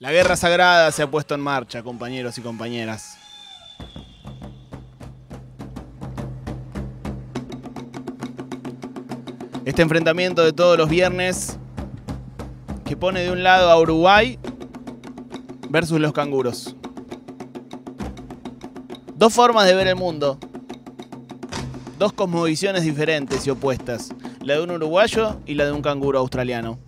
[0.00, 3.18] La guerra sagrada se ha puesto en marcha, compañeros y compañeras.
[9.64, 11.58] Este enfrentamiento de todos los viernes
[12.84, 14.38] que pone de un lado a Uruguay
[15.68, 16.76] versus los canguros.
[19.16, 20.38] Dos formas de ver el mundo.
[21.98, 24.10] Dos cosmovisiones diferentes y opuestas.
[24.42, 26.78] La de un uruguayo y la de un canguro australiano.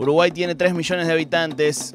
[0.00, 1.92] Uruguay tiene 3 millones de habitantes.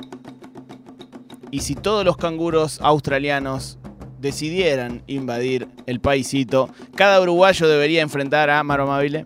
[1.49, 3.79] Y si todos los canguros australianos
[4.19, 9.25] decidieran invadir el paisito, cada uruguayo debería enfrentar a Maro Amabile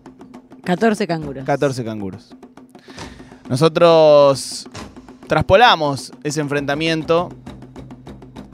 [0.64, 1.44] 14 canguros.
[1.44, 2.34] 14 canguros.
[3.50, 4.66] Nosotros
[5.26, 7.28] traspolamos ese enfrentamiento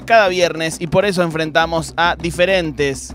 [0.06, 3.14] cada viernes y por eso enfrentamos a diferentes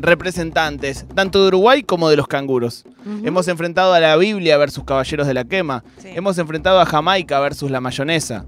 [0.00, 2.84] representantes, tanto de Uruguay como de los canguros.
[3.24, 5.84] Hemos enfrentado a la Biblia versus Caballeros de la Quema.
[5.98, 6.08] Sí.
[6.14, 8.44] Hemos enfrentado a Jamaica versus la mayonesa.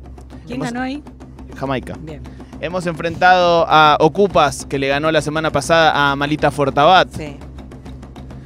[0.46, 1.02] ¿Quién hemos- ganó ahí?
[1.56, 1.94] Jamaica.
[2.00, 2.22] Bien.
[2.60, 7.08] Hemos enfrentado a Ocupas, que le ganó la semana pasada a Malita Fortabat.
[7.14, 7.36] Sí.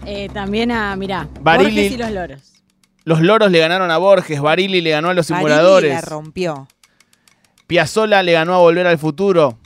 [0.04, 1.70] Eh, también a, mirá, Barili.
[1.70, 2.42] Borges y los loros.
[3.04, 5.94] Los loros le ganaron a Borges, Barili le ganó a los Barili simuladores.
[5.94, 6.66] la rompió.
[7.68, 9.58] Piazzola le ganó a Volver al Futuro.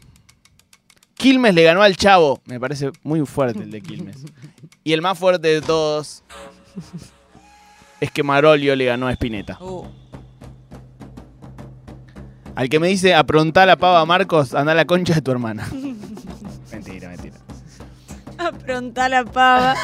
[1.25, 2.43] Quilmes le ganó al Chavo.
[2.45, 4.19] Me parece muy fuerte el de Quilmes.
[4.85, 6.23] Y el más fuerte de todos
[7.99, 9.59] es que Marolio le ganó a Spinetta.
[12.55, 15.67] Al que me dice, aprontá la pava Marcos, anda a la concha de tu hermana.
[16.71, 17.37] mentira, mentira.
[18.37, 19.77] Apronta la pava.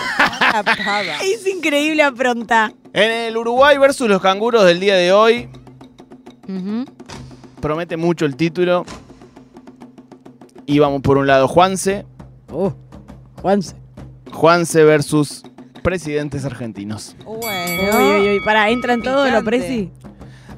[0.52, 1.16] la pava.
[1.24, 2.74] es increíble aprontar.
[2.92, 5.48] En el Uruguay versus los canguros del día de hoy,
[7.62, 8.84] promete mucho el título.
[10.70, 12.06] Y vamos por un lado Juanse.
[12.52, 12.72] Oh,
[13.42, 13.74] Juanse.
[14.30, 15.42] Juanse versus
[15.82, 17.16] presidentes argentinos.
[17.24, 17.98] Bueno.
[17.98, 18.40] Uy, uy, uy.
[18.44, 19.90] Pará, ¿entran todos los presi?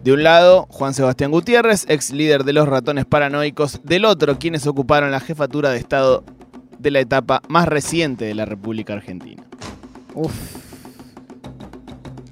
[0.04, 3.80] De un lado, Juan Sebastián Gutiérrez, ex líder de los ratones paranoicos.
[3.84, 6.24] Del otro, quienes ocuparon la jefatura de Estado
[6.78, 9.44] de la etapa más reciente de la República Argentina.
[10.14, 10.34] Uf.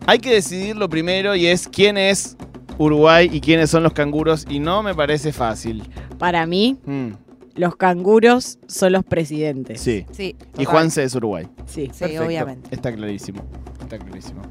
[0.06, 2.36] Hay que decidirlo primero y es quién es
[2.76, 5.88] Uruguay y quiénes son los canguros y no me parece fácil.
[6.19, 7.12] Para mí, Mm,
[7.60, 9.81] los canguros son los presidentes.
[9.81, 10.04] sí.
[10.12, 10.34] Sí.
[10.59, 10.65] Y.
[10.65, 11.47] Juanse es Uruguay.
[11.66, 11.91] Sí.
[11.93, 12.25] Sí, Perfecto.
[12.25, 12.75] obviamente.
[12.75, 13.44] Está clarísimo.
[13.81, 14.43] Está clarísimo.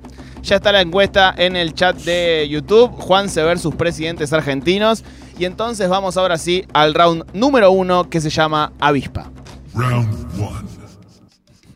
[0.43, 2.91] Ya está la encuesta en el chat de YouTube.
[2.91, 5.03] Juanse versus presidentes argentinos.
[5.37, 9.31] Y entonces vamos ahora sí al round número uno que se llama Avispa.
[9.73, 10.67] Round one.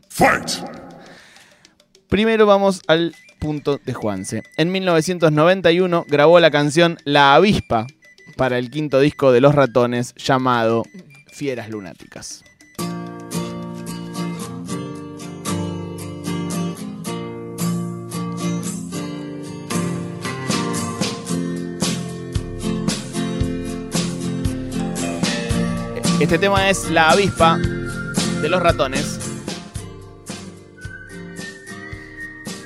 [0.10, 0.52] Fight!
[2.08, 4.44] Primero vamos al punto de Juanse.
[4.58, 7.88] En 1991 grabó la canción La Avispa
[8.38, 10.84] para el quinto disco de Los Ratones llamado
[11.34, 12.44] Fieras Lunáticas.
[26.20, 29.20] Este tema es La Avispa de Los Ratones.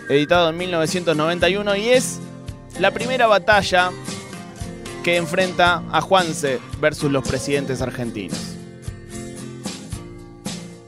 [0.09, 2.19] editado en 1991 y es
[2.79, 3.91] la primera batalla
[5.03, 8.56] que enfrenta a Juanse versus los presidentes argentinos.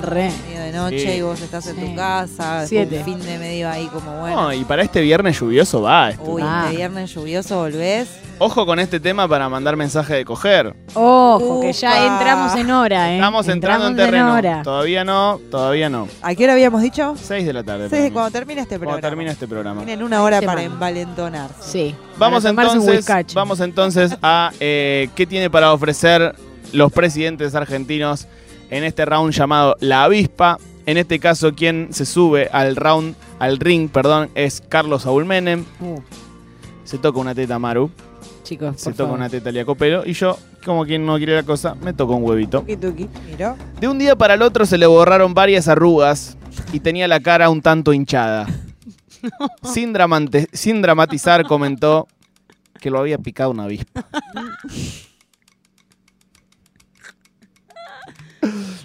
[0.00, 0.30] Re.
[0.48, 1.08] medio de noche Sí.
[1.18, 1.82] y vos estás en Sí.
[1.82, 2.98] tu casa, Siete.
[2.98, 4.42] un fin de medio ahí como bueno.
[4.42, 6.22] No, y para este viernes lluvioso va esto.
[6.24, 6.62] Uy, Ah.
[6.64, 8.08] este viernes lluvioso volvés.
[8.38, 10.74] Ojo con este tema para mandar mensaje de coger.
[10.94, 12.06] Ojo, que ya Upa.
[12.18, 13.16] entramos en hora, ¿eh?
[13.16, 14.34] Estamos entrando en Entramos terreno.
[14.34, 14.62] hora.
[14.64, 16.08] Todavía no, todavía no.
[16.22, 17.14] ¿A qué hora habíamos dicho?
[17.22, 17.84] 6 de la tarde.
[17.84, 18.10] Sí, para mí.
[18.10, 19.08] cuando termine este Cuando programa.
[19.08, 19.84] termina este programa.
[19.84, 20.54] Tienen una hora Semana.
[20.56, 21.54] para envalentonarse.
[21.60, 21.94] Sí.
[22.18, 26.34] Vamos para tomarse un entonces, vamos entonces a eh, qué tiene para ofrecer
[26.72, 28.26] los presidentes argentinos
[28.72, 30.58] en este round llamado La Avispa.
[30.86, 35.64] En este caso, quien se sube al round, al ring, perdón, es Carlos Saúl Menem.
[35.80, 36.00] Uh,
[36.82, 37.90] Se toca una teta Maru,
[38.42, 39.18] chicos, se por toca favor.
[39.18, 42.60] una teta Liacopelo y yo, como quien no quiere la cosa, me toco un huevito.
[42.62, 43.08] Tuki, tuki.
[43.30, 43.56] Miró.
[43.80, 46.36] De un día para el otro se le borraron varias arrugas
[46.72, 48.46] y tenía la cara un tanto hinchada.
[49.62, 52.08] Sin, dramante- sin dramatizar comentó
[52.80, 54.04] que lo había picado una avispa.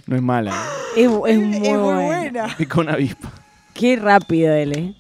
[0.08, 0.52] No es mala,
[0.96, 1.04] ¿eh?
[1.04, 1.94] Es, es muy, es muy bueno.
[2.02, 2.56] buena.
[2.58, 3.32] picó una avispa.
[3.74, 4.96] Qué rápido él, ¿eh?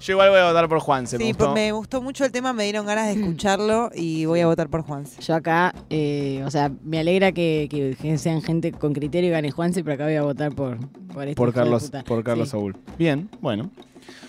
[0.00, 1.44] Yo igual voy a votar por Juan, se me Sí, gustó.
[1.52, 4.68] pues me gustó mucho el tema, me dieron ganas de escucharlo y voy a votar
[4.68, 5.20] por Juanse.
[5.22, 7.68] Yo acá, eh, o sea, me alegra que,
[8.00, 10.78] que sean gente con criterio y gane Juanse, pero acá voy a votar por,
[11.12, 12.52] por este Por Carlos, por Carlos Sí.
[12.52, 12.76] Saúl.
[12.98, 13.70] Bien, bueno.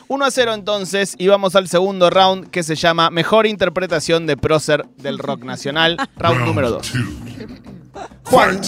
[0.09, 4.37] 1 a 0 entonces y vamos al segundo round que se llama Mejor interpretación de
[4.37, 6.91] prócer del rock nacional, round número 2.
[6.91, 6.99] two.
[8.25, 8.65] Juan, Fight!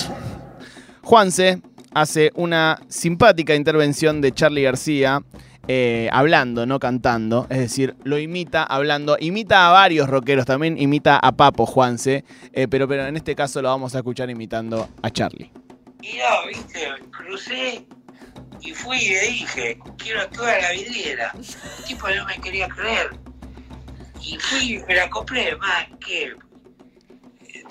[1.12, 1.62] Juanse
[1.94, 5.19] hace una simpática intervención de Charlie García
[5.68, 11.19] eh, hablando, no cantando, es decir, lo imita hablando, imita a varios rockeros, también imita
[11.22, 12.24] a Papo Juanse,
[12.54, 15.52] eh, pero, pero en este caso lo vamos a escuchar imitando a Charlie.
[15.98, 17.86] No, viste, crucé
[18.62, 21.34] y fui y le dije, quiero toda la vidriera.
[21.36, 23.10] El tipo no me quería creer.
[24.22, 26.36] Y fui y me la compré, man, que.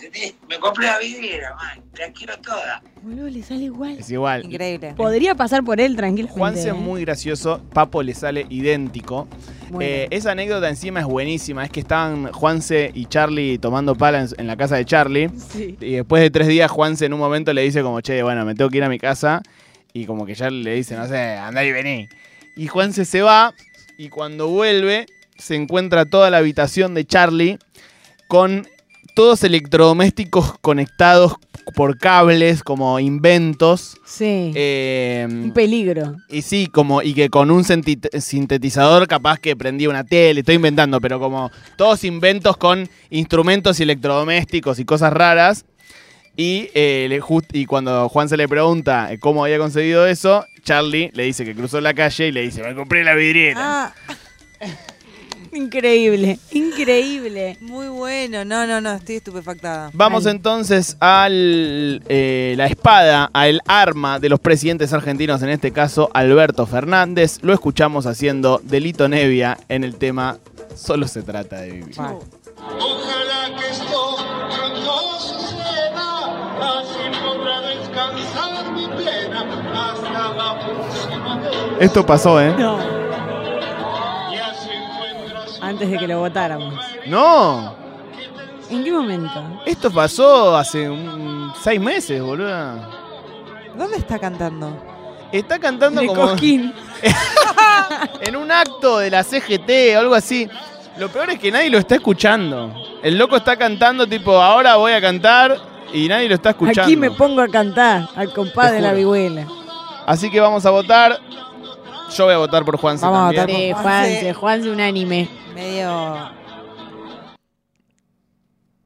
[0.03, 0.35] ¿Entendés?
[0.49, 2.83] Me compré la vidriera, man, la quiero toda.
[3.03, 3.99] Boludo, le sale igual.
[3.99, 4.45] Es igual.
[4.45, 4.95] Increíble.
[4.97, 6.39] Podría pasar por él tranquilamente.
[6.39, 6.71] Juanse ¿eh?
[6.71, 9.29] es muy gracioso, Papo le sale idéntico.
[9.69, 9.81] Bueno.
[9.83, 14.29] Eh, esa anécdota encima es buenísima, es que estaban Juanse y Charlie tomando pala en,
[14.39, 15.31] en la casa de Charlie.
[15.37, 15.77] Sí.
[15.81, 18.55] Y después de tres días, Juanse en un momento le dice como, che, bueno, me
[18.55, 19.43] tengo que ir a mi casa.
[19.93, 22.09] Y como que ya le dice, no sé, andá y vení.
[22.57, 23.53] Y Juanse se va
[23.99, 25.07] y cuando vuelve
[25.37, 27.59] se encuentra toda la habitación de Charlie
[28.29, 28.67] con
[29.21, 31.35] todos electrodomésticos conectados
[31.75, 33.99] por cables, como inventos.
[34.07, 34.51] Sí.
[34.55, 36.17] Eh, Un peligro.
[36.31, 41.03] y sí, como, y que con un sintetizador capaz que prendía una tele, estoy inventando,
[41.03, 45.67] pero como todos inventos con instrumentos y electrodomésticos y cosas raras.
[46.35, 50.47] Y, eh, le just- y cuando Juan se le pregunta eh, cómo había conseguido eso,
[50.65, 53.59] Charlie le dice que cruzó la calle y le dice, me compré la vidriera.
[53.63, 53.95] Ah,
[55.53, 57.57] Increíble, increíble.
[57.61, 58.45] muy bueno.
[58.45, 59.91] No, no, no, estoy estupefactada.
[59.93, 60.33] Vamos Ay.
[60.33, 67.39] entonces a la espada, al arma de los presidentes argentinos, en este caso Alberto Fernández.
[67.43, 70.39] Lo escuchamos haciendo Delito Nevia en el tema
[70.77, 71.97] Solo se trata de vivir.
[71.99, 74.17] Ojalá que esto
[74.85, 79.41] no suceda, así podrá descansar mi pena
[79.75, 81.53] hasta la próxima vez.
[81.81, 82.55] Esto pasó, ¿eh?
[82.57, 82.79] No,
[85.71, 86.75] antes de que lo votáramos.
[87.07, 87.75] No,
[88.71, 89.43] ¿En qué momento?
[89.67, 93.01] esto pasó hace un- seis meses, boludo.
[93.77, 94.77] ¿Dónde está cantando?
[95.33, 96.73] Está cantando De como Cosquín.
[98.21, 100.49] en un acto de la CGT o algo así.
[100.99, 102.75] Lo peor es que nadie lo está escuchando.
[103.03, 105.57] El loco está cantando tipo, ahora voy a cantar
[105.93, 106.83] y nadie lo está escuchando.
[106.83, 108.99] Aquí me pongo a cantar al compás Te de la juro.
[108.99, 109.47] vihuela.
[110.07, 111.19] Así que vamos a votar.
[112.17, 113.71] Yo voy a votar por Juanse Vamos a también.
[113.71, 115.29] votar por- Sí, Juanse, Juanse unánime.
[115.61, 116.31] Medio.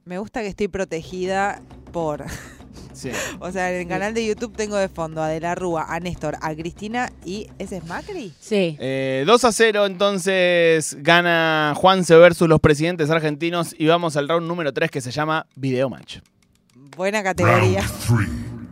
[0.05, 1.63] Me gusta que estoy protegida
[1.93, 2.25] por.
[2.93, 3.11] Sí.
[3.41, 5.99] O sea, en el canal de YouTube tengo de fondo a De la Rúa, a
[5.99, 7.49] Néstor, a Cristina y.
[7.59, 8.33] ¿Ese es Macri?
[8.39, 8.77] Sí.
[8.79, 14.47] Eh, 2 a 0, entonces gana Juanse versus los presidentes argentinos y vamos al round
[14.47, 16.19] número 3 que se llama Video Match.
[16.97, 17.83] Buena categoría.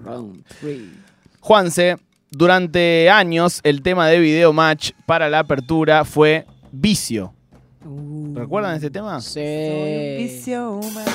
[0.04, 0.92] Round three.
[1.40, 1.96] Juanse,
[2.30, 7.34] durante años el tema de Video Match para la apertura fue vicio.
[7.84, 9.20] Uh, ¿Recuerdan este tema?
[9.20, 10.16] Soy un Sí.
[10.24, 11.10] vicio humano.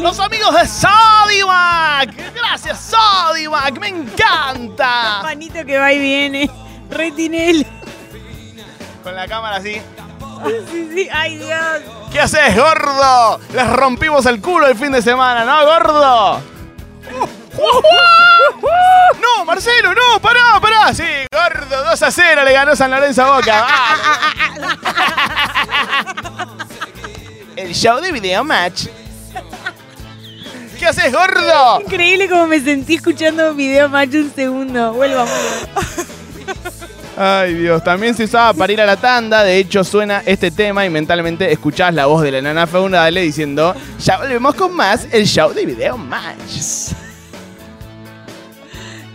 [0.00, 2.10] Los amigos de Sodimac.
[2.34, 3.78] Gracias, Sodimac.
[3.78, 5.20] Me encanta.
[5.22, 6.50] Panito que va y viene.
[6.90, 7.66] Re Tinelli.
[9.02, 9.74] Con la cámara así.
[10.70, 11.08] Sí, sí.
[11.12, 11.60] Ay, Dios.
[12.12, 13.40] ¿Qué haces, gordo?
[13.52, 16.40] Les rompimos el culo el fin de semana, ¿no, gordo?
[19.20, 20.94] No, Marcelo, no, pará, pará.
[20.94, 23.66] Sí, gordo, 2 a 0 le ganó San Lorenzo a Boca.
[27.56, 28.86] El show de video match.
[30.78, 31.80] ¿Qué haces, gordo?
[31.80, 34.92] Increíble como me sentí escuchando video macho un segundo.
[34.92, 35.32] Vuelvamos.
[37.16, 39.42] Ay, Dios, también se usaba para ir a la tanda.
[39.42, 43.74] De hecho, suena este tema y mentalmente escuchás la voz de la nana feudale diciendo:
[43.98, 46.92] Ya volvemos con más el show de video match.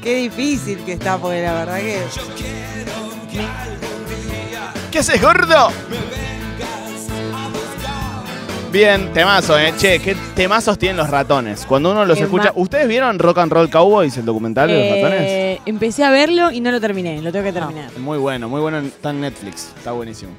[0.03, 1.99] Qué difícil que está, porque la verdad que.
[4.91, 5.69] ¿Qué haces, gordo?
[8.71, 9.71] Bien, temazo, eh.
[9.77, 11.65] Che, qué temazos tienen los ratones.
[11.65, 12.45] Cuando uno los Qué escucha.
[12.45, 15.21] ma- ¿Ustedes vieron Rock and Roll Cowboys, el documental de los ratones?
[15.21, 17.21] Eh, empecé a verlo y no lo terminé.
[17.21, 17.91] Lo tengo que terminar.
[17.99, 18.79] Muy bueno, muy bueno.
[18.79, 19.69] Está en Netflix.
[19.77, 20.31] Está buenísimo.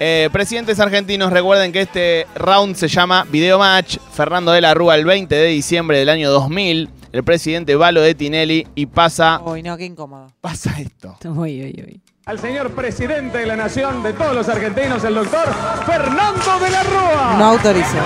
[0.00, 3.96] Eh, presidentes argentinos, recuerden que este round se llama Video Match.
[4.12, 6.90] Fernando de la Rúa, el 20 de diciembre del año 2000.
[7.12, 8.66] El presidente Valo de Tinelli.
[8.74, 10.28] Y pasa, Uy, no, qué incómodo.
[10.40, 11.16] pasa esto.
[11.24, 12.00] Uy, uy, uy.
[12.26, 15.46] al señor presidente de la nación de todos los argentinos, el doctor
[15.86, 17.36] Fernando de la Rúa.
[17.38, 17.98] No autorizo.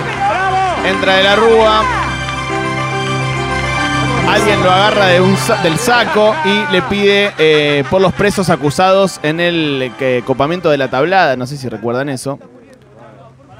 [0.85, 1.83] Entra de la Rúa.
[4.29, 8.49] Alguien lo agarra de un sa- del saco y le pide eh, por los presos
[8.49, 11.37] acusados en el eh, copamiento de la tablada.
[11.37, 12.37] No sé si recuerdan eso.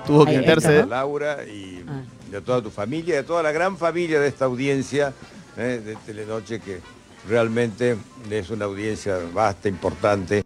[0.06, 0.86] Tuvo que meterse.
[0.86, 2.02] Laura y Ah.
[2.32, 5.14] de toda tu familia, de toda la gran familia de esta audiencia
[5.58, 6.80] eh, de Telenoche, que
[7.28, 7.96] realmente
[8.32, 10.44] es una audiencia vasta, importante.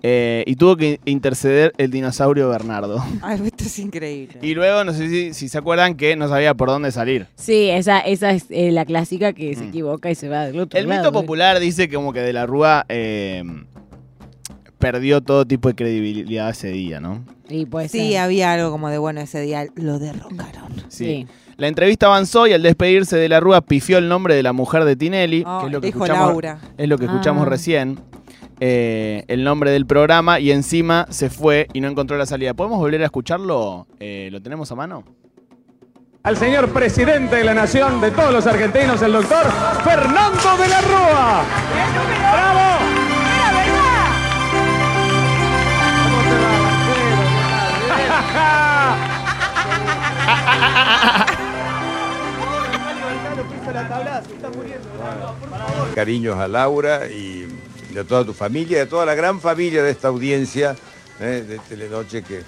[0.00, 3.04] Eh, y tuvo que interceder el dinosaurio Bernardo.
[3.22, 4.38] Ay, esto es increíble.
[4.42, 7.26] Y luego, no sé si, si se acuerdan que no sabía por dónde salir.
[7.34, 9.68] Sí, esa, esa es eh, la clásica que se Mm.
[9.68, 11.20] equivoca y se va del otro El lado, mito ¿eh?
[11.20, 13.42] popular dice que como que De la Rúa eh,
[14.78, 17.24] perdió todo tipo de credibilidad ese día, ¿no?
[17.48, 20.72] Y puede Sí, había algo como de bueno ese día, lo derrocaron.
[20.88, 21.26] Sí.
[21.58, 24.84] La entrevista avanzó y al despedirse de la Rúa pifió el nombre de la mujer
[24.84, 26.58] de Tinelli, Oh, que es lo que dijo escuchamos, Laura.
[26.78, 27.50] Es lo que escuchamos Ah.
[27.50, 28.00] recién.
[28.60, 32.54] eh, el nombre del programa y encima se fue y no encontró la salida.
[32.54, 33.86] ¿Podemos volver a escucharlo?
[34.00, 35.04] Eh, ¿Lo tenemos a mano?
[36.24, 39.46] Al señor presidente de la nación de todos los argentinos, el doctor
[39.84, 41.44] Fernando de la Rúa.
[42.32, 42.78] ¡Bravo!
[55.94, 57.46] Cariños a Laura y
[57.92, 60.76] de toda tu familia, de toda la gran familia de esta audiencia
[61.20, 62.42] eh, de Telenoche, que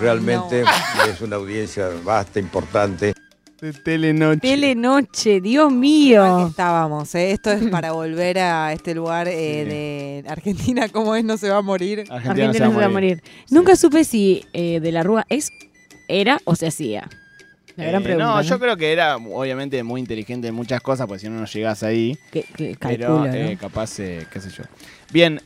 [0.00, 0.64] realmente
[1.08, 3.14] es una audiencia vasta, importante.
[3.60, 4.40] De Telenoche.
[4.40, 6.48] Telenoche, Dios mío.
[6.48, 7.30] estábamos, ¿eh?
[7.30, 11.24] Esto es para volver a este lugar eh, de Argentina, ¿cómo es?
[11.24, 12.00] No se va a morir.
[12.00, 13.22] Argentina, Argentina se va a morir.
[13.50, 15.50] Nunca supe si eh, de la Rúa es,
[16.08, 17.08] era o se hacía.
[17.76, 18.26] La gran Eh, pregunta.
[18.26, 21.46] no, yo creo que era obviamente muy inteligente en muchas cosas, porque si no, no
[21.46, 22.18] llegás ahí.
[22.32, 24.64] que, que Pero eh, capaz, eh, qué sé yo.
[25.12, 25.40] Bien,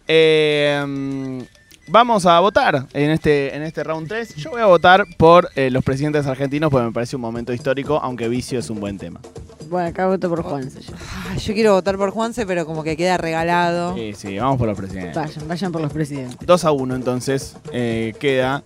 [1.89, 4.37] vamos a votar en este, en este round 3.
[4.37, 7.99] Yo voy a votar por eh, los presidentes argentinos porque me parece un momento histórico,
[8.03, 9.21] aunque vicio es un buen tema.
[9.69, 10.81] Bueno, acá voto por Juanse.
[10.81, 11.55] yo.
[11.55, 13.95] Quiero votar por Juanse, pero como que queda regalado.
[13.95, 15.15] Sí, sí, vamos por los presidentes.
[15.15, 16.39] Vayan, vayan por los presidentes.
[16.45, 18.63] 2 a 1 entonces eh, queda.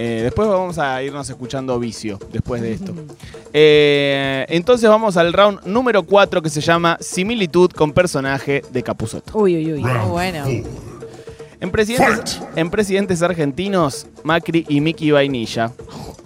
[0.00, 2.94] Eh, después vamos a irnos escuchando vicio después de esto.
[3.52, 9.36] Eh, entonces vamos al round número 4 que se llama Similitud con personaje de Capuzoto.
[9.36, 9.80] Uy, uy, uy.
[9.80, 10.44] Muy bueno.
[11.60, 15.72] En presidentes, en presidentes argentinos, Macri y Miki Vainilla,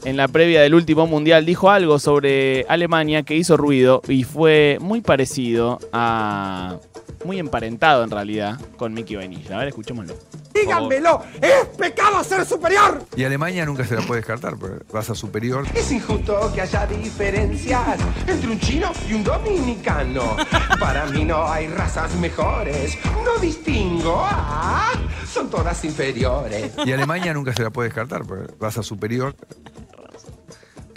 [0.05, 4.77] en la previa del último mundial, dijo algo sobre Alemania que hizo ruido y fue
[4.83, 6.77] muy parecido a.
[7.25, 9.57] muy emparentado en realidad con Miki Vainilla.
[9.57, 10.15] A ver, escuchémoslo.
[10.53, 13.03] Díganmelo, es pecado ser superior.
[13.17, 15.65] Y Alemania nunca se la puede descartar, porque raza superior.
[15.75, 20.37] Es injusto que haya diferencias entre un chino y un dominicano.
[20.79, 24.23] Para mí no hay razas mejores, no distingo.
[24.25, 24.93] Ah,
[25.27, 26.73] son todas inferiores.
[26.85, 29.35] Y Alemania nunca se la puede descartar, porque raza superior.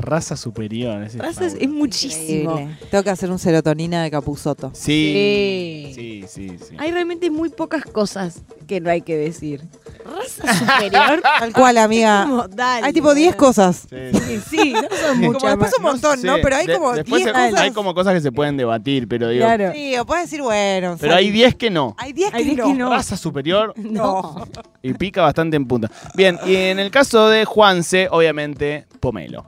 [0.05, 1.03] Raza superior.
[1.03, 1.57] ese fabuloso.
[1.59, 2.51] es muchísimo.
[2.51, 2.77] Increíble.
[2.91, 4.71] Tengo que hacer un serotonina de Capuzoto.
[4.73, 5.91] Sí.
[5.95, 5.95] Sí.
[5.95, 6.75] Sí, sí, sí.
[6.77, 9.61] Hay realmente muy pocas cosas que no hay que decir.
[10.05, 11.21] Raza superior.
[11.21, 12.25] Tal cual, amiga.
[12.27, 13.47] Como, dale, Hay tipo 10 boludo.
[13.47, 13.87] cosas.
[13.89, 14.19] Sí.
[14.19, 15.77] Sí, sí, no son Como muchas después más.
[15.77, 16.35] un montón, ¿no?
[16.35, 17.59] sé, Pero hay de- como después 10 se- cosas.
[17.61, 19.45] Hay como cosas que se pueden debatir, pero digo.
[19.45, 19.71] Claro.
[19.73, 20.97] Sí, o puedes decir, bueno.
[20.99, 21.95] Pero hay 10 que no.
[21.97, 22.65] Hay 10 Hay que 10 no.
[22.67, 22.89] que no.
[22.89, 24.47] Raza superior No.
[24.81, 25.89] y pica bastante en punta.
[26.15, 29.45] Bien, y en el caso de Juanse, obviamente, Pomelo.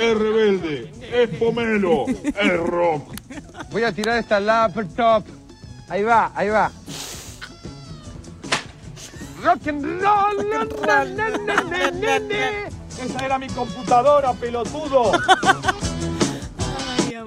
[0.00, 3.14] Es rebelde, es pomelo, es rock.
[3.70, 5.24] Voy a tirar esta laptop.
[5.88, 6.70] Ahí va, ahí va.
[9.42, 10.48] Rock and roll.
[10.50, 12.68] na, na, na.
[13.04, 15.12] Esa era mi computadora, pelotudo.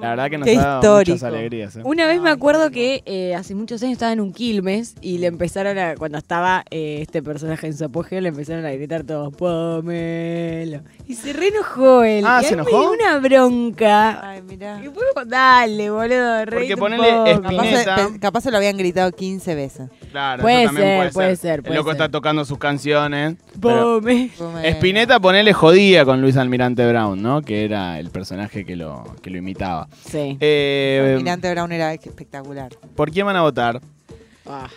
[0.02, 1.12] La verdad que nos Qué ha dado histórico.
[1.14, 1.76] muchas alegrías.
[1.76, 1.80] ¿eh?
[1.84, 5.28] Una vez me acuerdo que eh, hace muchos años estaba en un Quilmes y le
[5.28, 9.32] empezaron a, cuando estaba eh, este personaje en su apogeo, le empezaron a gritar todos,
[9.34, 10.80] Pomelo.
[11.06, 12.24] Y se reenojó él.
[12.26, 12.80] Ah, y ¿se me enojó?
[12.80, 14.30] dio una bronca.
[14.30, 14.78] Ay, mirá.
[14.82, 17.26] Y fue como, dale, boludo, reíte un ponele poco".
[17.26, 17.48] Espineta.
[17.50, 17.96] Capaz, se- Pineta.
[18.12, 19.90] pe- capaz se lo habían gritado 15 veces.
[20.10, 21.96] Claro, Puede eso también ser, puede ser, El puede loco ser.
[22.00, 23.36] está tocando sus canciones.
[23.60, 24.30] pero- Pome.
[24.64, 27.42] Espineta, ponele jodía con Luis Almirante Brown, ¿no?
[27.42, 29.88] Que era el personaje que lo, que lo imitaba.
[30.08, 30.36] Sí.
[30.40, 32.74] Eh, Mirante Brown era espectacular.
[32.94, 33.80] ¿Por quién van a votar?
[34.46, 34.68] Ah,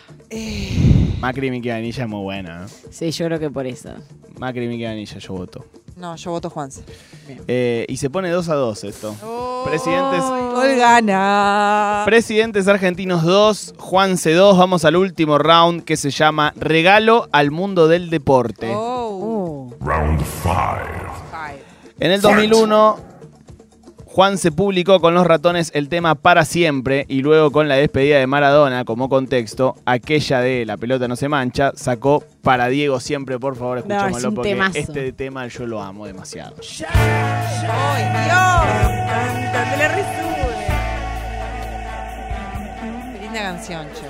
[1.20, 2.66] Macri y Miki Vanilla es muy buena.
[2.66, 2.88] ¿eh?
[2.90, 3.90] sí, yo creo que por eso.
[4.38, 5.64] Macri y Miki Vanilla, yo voto.
[5.96, 6.82] No, yo voto Juanse.
[7.48, 9.16] Eh, y se pone 2 a 2 esto.
[9.64, 12.02] Presidentes, Gol gana.
[12.04, 14.58] presidentes argentinos 2, Juanse 2.
[14.58, 18.70] Vamos al último round que se llama Regalo al mundo del deporte.
[18.74, 19.70] Oh.
[19.70, 19.74] Oh.
[19.84, 20.54] Round 5.
[21.30, 21.62] Five.
[21.98, 22.98] En el 2001,
[24.16, 28.18] Juan se publicó con los ratones el tema Para Siempre y luego con la despedida
[28.18, 33.38] de Maradona como contexto, aquella de La pelota no se mancha, sacó Para Diego siempre,
[33.38, 34.78] por favor, No, es escuchémoslo porque temazo.
[34.78, 36.56] este tema yo lo amo demasiado.
[36.88, 39.52] ¡Ay, Dios!
[43.12, 44.06] Te linda canción, che.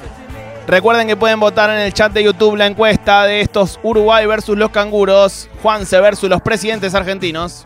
[0.69, 4.57] Recuerden que pueden votar en el chat de YouTube la encuesta de estos Uruguay versus
[4.57, 7.65] los canguros, Juanse versus los presidentes argentinos.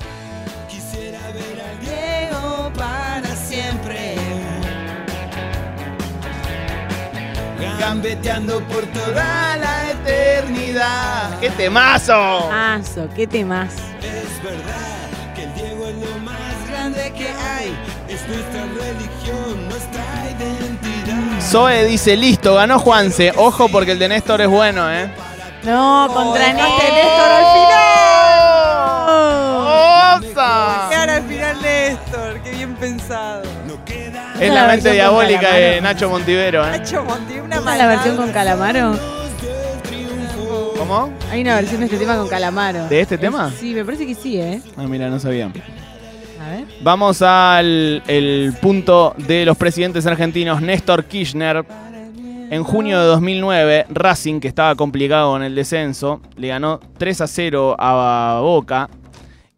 [7.90, 11.40] Gambeteando por toda la eternidad.
[11.40, 12.49] ¡Qué temazo!
[12.49, 13.75] Mazo, qué temas.
[14.00, 17.76] Es verdad que el Diego es lo más grande que hay.
[18.09, 21.40] Es nuestra religión, nuestra identidad.
[21.42, 23.32] Zoe dice, listo, ganó Juanse.
[23.37, 25.12] Ojo porque el de Néstor es bueno, ¿eh?
[25.64, 26.94] No, contra dejaste Néstor.
[26.94, 27.50] Néstor
[34.40, 36.70] Es la mente diabólica de Nacho Montivero, ¿eh?
[36.70, 38.99] Nacho Monti, una ¿Esa es la versión con Calamaro?
[40.78, 41.12] ¿Cómo?
[41.30, 42.88] Hay una versión de este tema con Calamaro.
[42.88, 43.52] ¿De este tema?
[43.59, 44.62] Sí, me parece que sí, ¿eh?
[44.78, 45.52] Ah, mira, no sabía.
[46.42, 46.64] A ver.
[46.80, 50.62] Vamos al el punto de los presidentes argentinos.
[50.62, 51.62] Néstor Kirchner,
[52.50, 57.26] en junio de 2009, Racing, que estaba complicado con el descenso, le ganó 3 a
[57.26, 58.88] 0 a Boca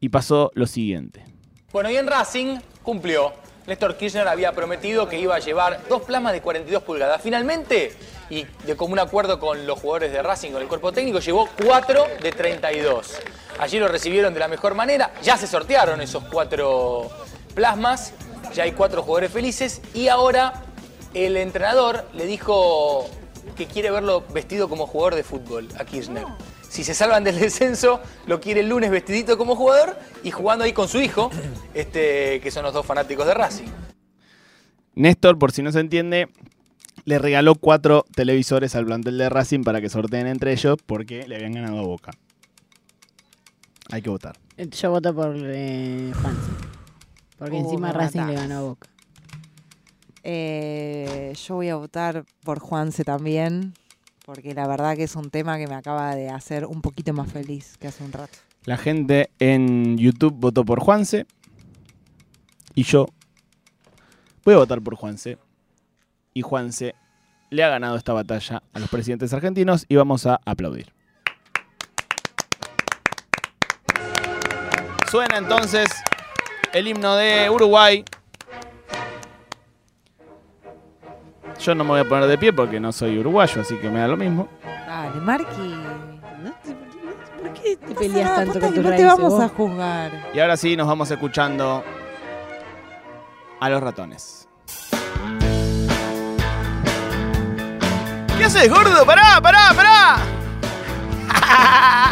[0.01, 1.25] y pasó lo siguiente.
[1.73, 3.42] Bueno, y en Racing cumplió.
[3.67, 7.21] Néstor Kirchner había prometido que iba a llevar dos plasmas de 42 pulgadas.
[7.23, 7.93] Finalmente,
[8.29, 12.07] y de común acuerdo con los jugadores de Racing, con el cuerpo técnico, llevó cuatro
[12.23, 13.21] de 32.
[13.59, 15.13] Allí lo recibieron de la mejor manera.
[15.23, 17.11] Ya se sortearon esos cuatro
[17.55, 18.15] plasmas.
[18.55, 19.81] Ya hay cuatro jugadores felices.
[19.95, 20.55] Y ahora
[21.15, 23.07] el entrenador le dijo
[23.57, 26.27] que quiere verlo vestido como jugador de fútbol a Kirchner.
[26.73, 30.73] Si se salvan del descenso, lo quiere el lunes vestidito como jugador y jugando ahí
[30.73, 31.31] con su hijo,
[31.75, 33.69] este, que son los dos fanáticos de Racing.
[34.95, 36.31] Néstor, por si no se entiende,
[37.05, 41.37] le regaló cuatro televisores al plantel de Racing para que sorteen entre ellos porque le
[41.37, 42.13] habían ganado a Boca.
[43.91, 44.39] Hay que votar.
[44.57, 46.37] Yo voto por eh, Juan.
[47.37, 48.89] Porque Uh, encima Racing le ganó a Boca.
[50.25, 53.75] Eh, yo voy a votar por Juanse también,
[54.33, 57.31] porque la verdad que es un tema que me acaba de hacer un poquito más
[57.31, 58.39] feliz que hace un rato.
[58.65, 61.27] La gente en YouTube votó por Juanse.
[62.75, 63.09] Y yo
[64.43, 65.37] voy a votar por Juanse.
[66.33, 66.95] Y Juanse
[67.51, 70.95] le ha ganado esta batalla a los presidentes argentinos y vamos a aplaudir.
[75.11, 75.91] Suena entonces
[76.73, 78.03] el himno de Uruguay.
[81.65, 84.01] Yo no me voy a poner de pie porque no soy uruguayo, así que me
[84.01, 84.49] da lo mismo.
[84.87, 85.75] Dale, Marqui.
[87.41, 89.41] ¿Por qué te No peleas tanto con tus no te raíces vamos vos?
[89.43, 90.11] a juzgar.
[90.35, 91.85] Y ahora sí nos vamos escuchando
[93.61, 94.49] a los ratones.
[98.37, 99.07] ¿Qué haces, gordo?
[99.07, 100.17] ¡Pará, pará, pará!